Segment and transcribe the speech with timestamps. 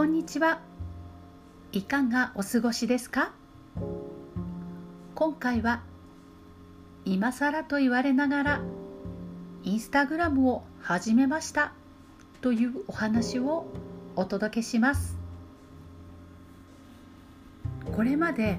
[0.00, 0.62] こんにちは。
[1.72, 3.34] いかがお過ごしですか？
[5.14, 5.82] 今回は
[7.04, 8.60] 今更と言われながら
[9.62, 11.74] インスタグラムを始めました
[12.40, 13.66] というお話を
[14.16, 15.18] お届けします。
[17.94, 18.58] これまで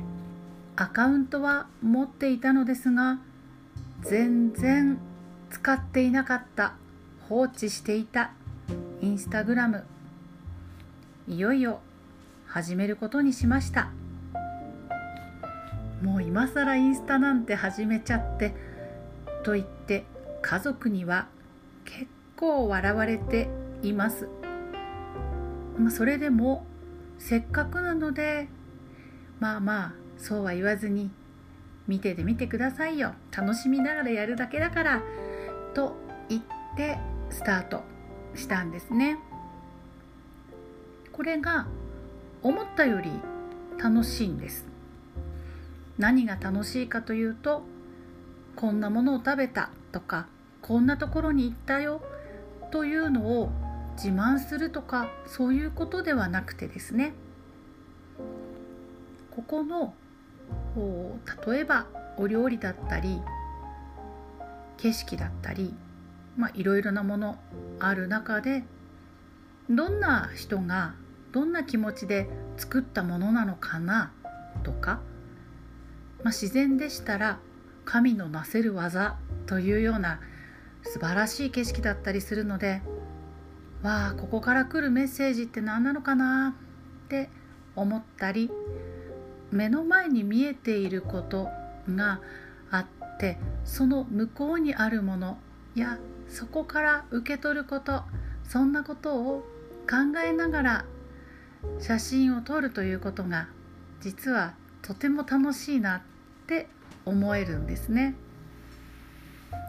[0.75, 3.17] アカウントは持っていたのですが
[4.03, 4.99] 全然
[5.49, 6.75] 使っていなかった
[7.27, 8.29] 放置していた
[9.01, 9.85] インスタグラム
[11.31, 11.79] いよいよ
[12.45, 13.93] 始めることにしました。
[16.01, 18.53] もう今更インスタなんて始めちゃって
[19.45, 20.03] と言って
[20.41, 21.29] 家族には
[21.85, 23.47] 結構笑われて
[23.81, 24.27] います。
[25.89, 26.65] それでも
[27.17, 28.49] せっかくなので
[29.39, 31.11] まあまあそうは言わずに
[31.87, 33.13] 見ててみてくださいよ。
[33.31, 35.01] 楽しみながらやるだけだから
[35.73, 35.95] と
[36.27, 36.41] 言っ
[36.75, 36.97] て
[37.29, 37.83] スタート
[38.35, 39.17] したんですね。
[41.13, 41.67] これが
[42.41, 43.11] 思ったより
[43.77, 44.65] 楽しいんです。
[45.97, 47.63] 何が楽しいかというと
[48.55, 50.27] こんなものを食べたとか
[50.61, 52.01] こんなところに行ったよ
[52.71, 53.51] というのを
[53.95, 57.13] 自慢するとかそういうことではなくてですね。
[59.31, 59.93] ここの
[61.45, 63.21] 例えばお料理だったり
[64.77, 65.73] 景色だったり
[66.35, 67.37] まあいろいろなもの
[67.79, 68.63] ある中で
[69.75, 70.95] どんな人が
[71.31, 74.11] どんな気持ちで作ったものなのかな
[74.63, 74.99] とか、
[76.23, 77.39] まあ、自然でしたら
[77.85, 80.19] 神のなせる技というような
[80.83, 82.81] 素晴らしい景色だったりするので
[83.81, 86.55] わあここから来るメッセージって何なのかな
[87.05, 87.29] って
[87.75, 88.51] 思ったり
[89.51, 91.47] 目の前に見えていること
[91.89, 92.19] が
[92.69, 95.37] あってその向こうにあるもの
[95.75, 98.03] やそこから受け取ること
[98.43, 99.45] そんなことを
[99.81, 100.85] 考えながら
[101.79, 103.47] 写真を撮るということが
[103.99, 106.01] 実はとても楽しいなっ
[106.47, 106.67] て
[107.05, 108.15] 思えるんですね。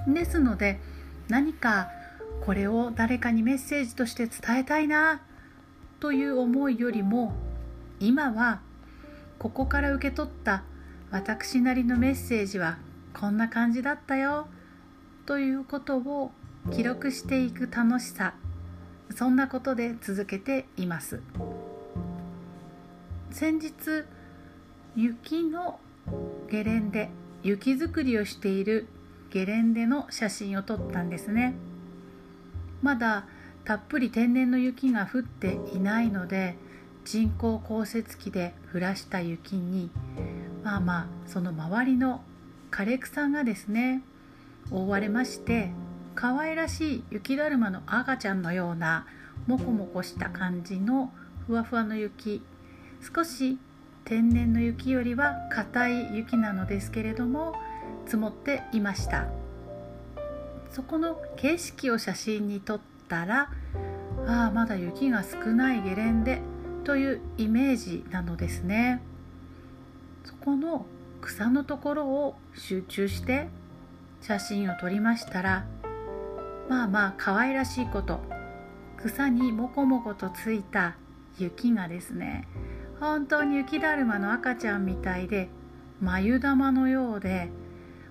[0.07, 0.81] ですので
[1.29, 1.89] 何か
[2.45, 5.23] これを誰かにメッセージとして伝えたいな
[6.01, 7.35] という思いよりも
[8.01, 8.61] 今は
[9.39, 10.65] ここから受け取った
[11.11, 12.79] 私なりのメッセージは
[13.13, 14.49] こんな感じだったよ
[15.27, 16.33] ということを
[16.73, 18.35] 記録していく楽しさ
[19.13, 21.21] そんなことで続けています。
[23.33, 23.73] 先日
[24.95, 25.81] 雪の
[26.51, 27.09] ゲレンデ
[27.43, 28.87] 雪作りをしている
[29.31, 31.55] ゲレンデの写真を撮ったんですね
[32.83, 33.27] まだ
[33.65, 36.57] たっぷり天然の雪が降っていないので
[37.05, 39.91] 人工降雪機で降らした雪に
[40.63, 42.23] まあまあその周りの
[42.71, 44.03] 枯れ草がですね
[44.71, 45.71] 覆われまして
[46.15, 49.07] 可愛らしい雪だるまの赤ちゃんのような
[49.47, 51.13] モコモコした感じの
[51.47, 52.43] ふわふわの雪。
[53.15, 53.59] 少し
[54.05, 57.55] 天然の雪よりは硬い雪なのですけれども
[58.05, 59.27] 積もっていました。
[60.71, 63.51] そこの景色を写真に撮ったら
[64.27, 66.41] ああまだ雪が少ないゲレンデ
[66.85, 69.03] というイメージなのですね。
[70.25, 70.87] そこの
[71.21, 73.49] 草のところを集中して
[74.21, 75.67] 写真を撮りましたら
[76.73, 78.19] まあまあ可愛らしいこと
[78.97, 80.97] 草にもこもことついた
[81.37, 82.49] 雪がですね
[82.99, 85.51] 本当に雪だるまの赤ちゃんみたいで
[86.01, 87.51] 眉玉のようで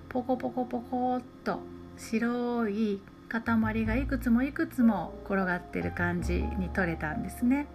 [0.09, 1.59] ポコポコポコっと
[1.97, 7.65] 白い塊がいくつもいくつも転がってる感じに撮れたんですね。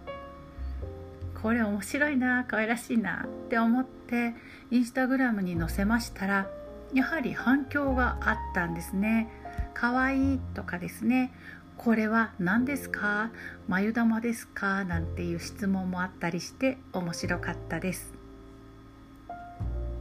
[1.41, 4.35] これ面白いな可愛らしいなって思って
[4.71, 6.47] インスタグラムに載せましたら
[6.93, 9.29] やはり反響があったんですね。
[9.79, 11.31] 可愛いとかですね。
[11.77, 13.29] これは何ですか？
[13.67, 14.83] 眉玉ですか？
[14.83, 18.11] なんていう質問もあったりして面白かったです。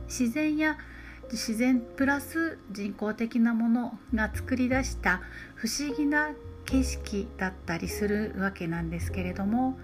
[0.08, 0.78] 自然や
[1.30, 5.20] 自然プラス人工的なものが作り出した
[5.56, 6.30] 不思議な
[6.64, 9.78] 景色だったりするわけなんですけれども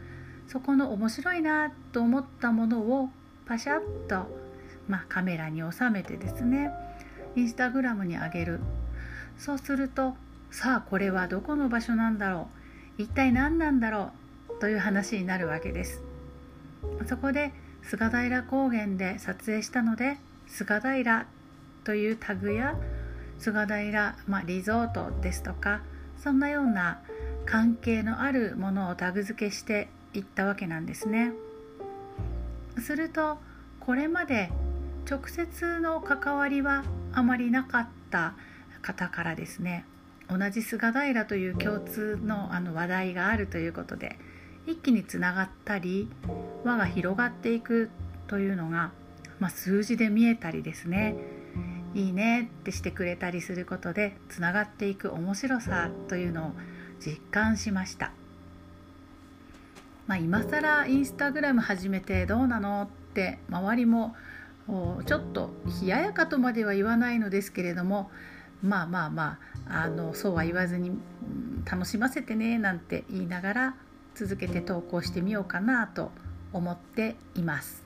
[0.46, 3.08] そこの面白いなと思ったものを
[3.44, 4.26] パシャッと、
[4.88, 6.70] まあ、カメラに収めてですね
[7.34, 8.60] インスタグラムに上げる
[9.42, 10.14] そうすると
[10.52, 12.48] さあこれはどこの場所なんだろ
[12.96, 13.02] う？
[13.02, 14.12] 一体何なんだろ
[14.48, 14.60] う？
[14.60, 16.00] という話になるわけです。
[17.08, 17.52] そこで
[17.82, 20.16] 菅平高原で撮影したので
[20.46, 21.26] 菅平
[21.82, 22.78] というタグや
[23.40, 25.80] 菅平、まあ、リゾートですとか
[26.22, 27.00] そんなような
[27.44, 31.32] 関係のあるものをタグ付けしていったわけなんですね。
[32.78, 33.38] すると
[33.80, 34.52] これまで
[35.10, 38.34] 直接の関わりはあまりなかった
[38.82, 39.86] 方からですね
[40.28, 44.18] 同じ菅平という共通のあの話題があるということで
[44.66, 46.08] 一気につながったり
[46.64, 47.90] 輪が広がっていく
[48.28, 48.92] というのが、
[49.40, 51.16] まあ、数字で見えたりですね。
[51.94, 56.50] いいねってしてくれたりすることでつながっていく面白さというのを
[57.04, 58.12] 実感しました、
[60.06, 64.14] まあ、今更インスタグラム始めてどうなのって周りも
[65.04, 65.50] ちょっと
[65.82, 68.10] 冷ややかとまでは言わないのですけれども
[68.62, 69.38] まあまあま
[69.68, 70.92] ああのそうは言わずに、
[71.64, 73.74] 楽しませてねなんて言いながら
[74.14, 76.10] 続けて投稿してみようかなと
[76.52, 77.84] 思っています。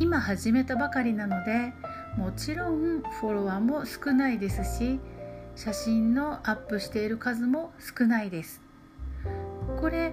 [0.00, 1.72] 今始めたばかりなので
[2.16, 4.98] もちろんフォロワーも少ないですし
[5.56, 8.60] 写真のアップしている数も少ないです。
[9.80, 10.12] これ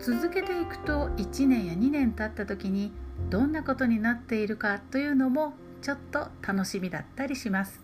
[0.00, 2.92] 続けていくと1年や2年経った時に
[3.30, 7.80] どんなことになっているかというのもちょっと楽しみだったりします。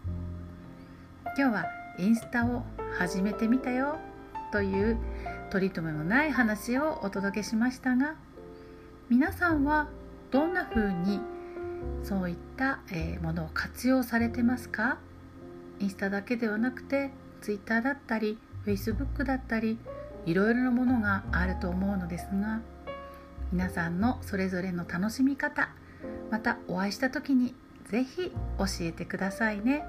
[1.37, 1.67] 今日は
[1.99, 2.65] インスタを
[2.99, 3.99] 始めてみたよ
[4.51, 4.99] という
[5.51, 8.15] 取り留めのない話をお届けしましたが
[9.09, 9.89] 皆さんは
[10.31, 11.21] どんな風に
[12.03, 12.81] そういった
[13.23, 14.99] ものを活用されてますか？
[15.79, 17.11] インスタだけではなくて
[17.41, 19.79] ツイッターだったりフェイスブックだったり
[20.27, 22.61] いろいろなものがあると思うのですが
[23.53, 25.71] 皆さんのそれぞれの楽しみ方
[26.31, 27.55] またお会いした時に
[27.91, 29.85] 是非教えてくださいね。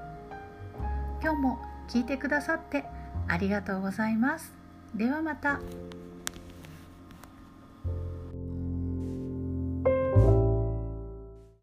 [1.22, 1.58] 今日も
[1.88, 2.84] 聞いてくださって
[3.28, 4.52] ありがとうございます
[4.94, 5.60] ではまた。